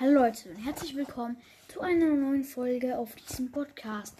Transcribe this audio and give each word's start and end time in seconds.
Hallo 0.00 0.12
Leute 0.12 0.48
und 0.48 0.56
herzlich 0.56 0.96
willkommen 0.96 1.36
zu 1.68 1.80
einer 1.82 2.06
neuen 2.06 2.44
Folge 2.44 2.96
auf 2.96 3.14
diesem 3.16 3.50
Podcast. 3.50 4.16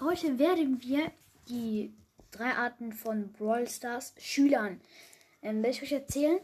Heute 0.00 0.38
werden 0.38 0.80
wir 0.80 1.10
die 1.48 1.92
drei 2.30 2.52
Arten 2.52 2.92
von 2.92 3.32
Brawl 3.32 3.68
Stars 3.68 4.14
Schülern 4.18 4.80
ähm, 5.42 5.62
werde 5.62 5.70
ich 5.76 5.82
euch 5.82 5.92
erzählen. 5.92 6.38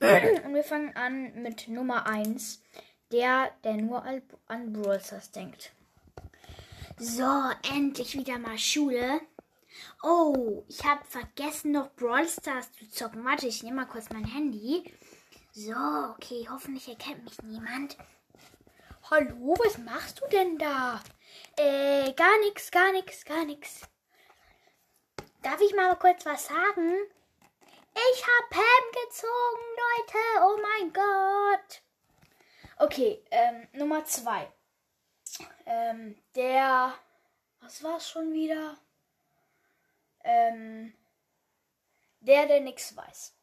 Und 0.44 0.54
wir 0.54 0.64
fangen 0.64 0.96
an 0.96 1.42
mit 1.42 1.68
Nummer 1.68 2.06
1, 2.06 2.62
der, 3.14 3.52
der 3.62 3.74
nur 3.74 4.04
an 4.48 4.72
Brawl 4.72 5.00
Stars 5.00 5.30
denkt. 5.30 5.70
So, 6.98 7.50
endlich 7.72 8.16
wieder 8.18 8.38
mal 8.38 8.58
Schule. 8.58 9.20
Oh, 10.02 10.64
ich 10.68 10.84
habe 10.84 11.04
vergessen 11.04 11.72
noch 11.72 11.92
Brawl 11.94 12.28
Stars 12.28 12.72
zu 12.72 12.88
zocken. 12.88 13.24
Warte, 13.24 13.46
ich 13.46 13.62
nehme 13.62 13.76
mal 13.76 13.86
kurz 13.86 14.10
mein 14.10 14.24
Handy. 14.24 14.92
So, 15.52 15.74
okay, 16.14 16.46
hoffentlich 16.50 16.88
erkennt 16.88 17.22
mich 17.22 17.40
niemand. 17.42 17.96
Hallo, 19.10 19.54
was 19.64 19.78
machst 19.78 20.20
du 20.20 20.26
denn 20.28 20.58
da? 20.58 21.00
Äh, 21.56 22.12
gar 22.14 22.38
nichts, 22.40 22.70
gar 22.72 22.90
nichts, 22.92 23.24
gar 23.24 23.44
nichts. 23.44 23.82
Darf 25.42 25.60
ich 25.60 25.74
mal 25.74 25.94
kurz 25.96 26.26
was 26.26 26.46
sagen? 26.46 26.94
Ich 27.94 28.24
hab 28.26 28.50
Pam 28.50 29.04
gezogen, 29.04 29.66
Leute. 29.84 30.18
Oh 30.42 30.58
mein 30.60 30.92
Gott. 30.92 31.13
Okay, 32.84 33.24
ähm, 33.30 33.66
Nummer 33.72 34.04
zwei. 34.04 34.46
Ähm, 35.64 36.18
der. 36.34 36.92
Was 37.60 37.82
war's 37.82 38.10
schon 38.10 38.34
wieder? 38.34 38.76
Ähm, 40.22 40.92
der, 42.20 42.44
der 42.44 42.60
nichts 42.60 42.94
weiß. 42.94 43.34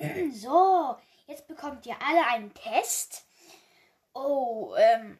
So, 0.32 0.98
jetzt 1.28 1.46
bekommt 1.46 1.86
ihr 1.86 1.94
alle 2.02 2.26
einen 2.26 2.52
Test. 2.54 3.28
Oh, 4.14 4.74
ähm, 4.76 5.16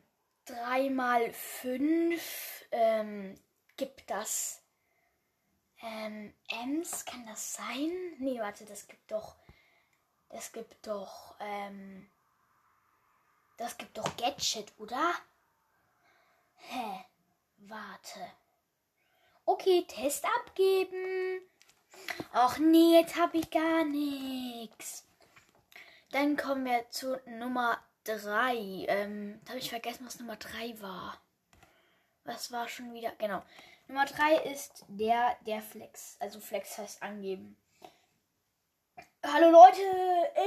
3 0.46 0.90
mal 0.90 1.32
5 1.32 2.64
ähm, 2.72 3.40
gibt 3.76 4.10
das 4.10 4.60
ähm, 5.82 6.34
Ems, 6.48 7.04
kann 7.04 7.24
das 7.26 7.54
sein? 7.54 7.92
Nee, 8.18 8.40
warte, 8.40 8.64
das 8.64 8.88
gibt 8.88 9.08
doch, 9.12 9.36
das 10.30 10.50
gibt 10.50 10.84
doch, 10.84 11.36
ähm, 11.38 12.10
das 13.56 13.78
gibt 13.78 13.96
doch 13.96 14.16
Gadget, 14.16 14.72
oder? 14.78 15.14
Hä? 16.56 17.04
Warte. 17.58 18.20
Okay, 19.44 19.84
Test 19.88 20.24
abgeben. 20.24 21.40
Ach 22.32 22.58
nee, 22.58 22.98
jetzt 22.98 23.16
habe 23.16 23.38
ich 23.38 23.50
gar 23.50 23.84
nichts. 23.84 25.06
Dann 26.10 26.36
kommen 26.36 26.64
wir 26.64 26.88
zu 26.90 27.20
Nummer 27.26 27.78
3. 28.04 28.86
Ähm, 28.88 29.40
da 29.44 29.50
habe 29.50 29.58
ich 29.58 29.70
vergessen, 29.70 30.06
was 30.06 30.18
Nummer 30.18 30.36
3 30.36 30.80
war. 30.80 31.20
Was 32.24 32.52
war 32.52 32.68
schon 32.68 32.92
wieder? 32.92 33.12
Genau. 33.18 33.42
Nummer 33.88 34.04
3 34.04 34.36
ist 34.50 34.84
der, 34.88 35.36
der 35.46 35.62
Flex. 35.62 36.16
Also 36.18 36.40
Flex 36.40 36.78
heißt 36.78 37.02
angeben. 37.02 37.56
Hallo 39.32 39.50
Leute, 39.50 39.80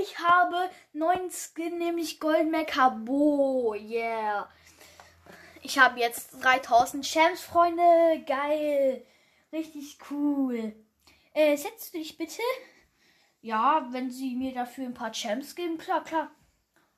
ich 0.01 0.17
habe 0.19 0.69
neuen 0.93 1.29
Skin, 1.29 1.79
nämlich 1.79 2.17
Gold 2.17 2.49
Mecha 2.49 2.87
Bo. 2.87 3.73
Yeah. 3.73 4.47
Ich 5.61 5.77
habe 5.77 5.99
jetzt 5.99 6.41
3000 6.41 7.05
Champs, 7.05 7.41
Freunde. 7.41 8.23
Geil. 8.25 9.05
Richtig 9.51 9.97
cool. 10.09 10.73
Äh, 11.33 11.57
setzt 11.57 11.93
du 11.93 11.97
dich 11.97 12.17
bitte? 12.17 12.41
Ja, 13.41 13.85
wenn 13.91 14.11
sie 14.11 14.35
mir 14.35 14.53
dafür 14.53 14.85
ein 14.85 14.93
paar 14.93 15.11
Champs 15.11 15.55
geben, 15.55 15.77
klar, 15.77 16.01
klar. 16.05 16.31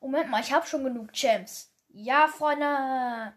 Moment 0.02 0.30
mal, 0.30 0.42
ich 0.42 0.54
habe 0.54 0.68
schon 0.68 0.84
genug 0.84 1.12
Champs. 1.14 1.74
Ja, 1.90 2.28
Freunde. 2.28 3.34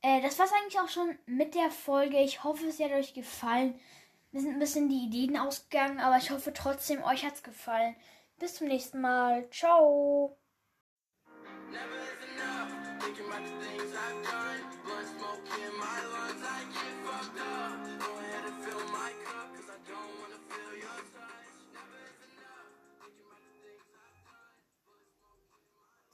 Äh, 0.00 0.22
das 0.22 0.38
war's 0.38 0.52
eigentlich 0.52 0.78
auch 0.78 0.88
schon 0.88 1.18
mit 1.26 1.56
der 1.56 1.72
Folge. 1.72 2.18
Ich 2.18 2.44
hoffe, 2.44 2.66
es 2.66 2.78
hat 2.78 2.92
euch 2.92 3.14
gefallen. 3.14 3.80
Wir 4.32 4.40
sind 4.40 4.54
ein 4.54 4.58
bisschen 4.58 4.88
die 4.88 5.04
Ideen 5.04 5.36
ausgegangen, 5.36 6.00
aber 6.00 6.16
ich 6.16 6.30
hoffe 6.30 6.54
trotzdem, 6.54 7.04
euch 7.04 7.24
hat's 7.24 7.42
gefallen. 7.42 7.94
Bis 8.38 8.54
zum 8.54 8.66
nächsten 8.66 9.00
Mal. 9.00 9.48
Ciao. 9.50 10.38
Never 11.70 11.82
is 11.82 12.40
enough. 12.40 12.82